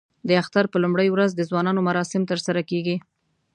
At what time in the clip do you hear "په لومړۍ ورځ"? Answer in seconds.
0.71-1.31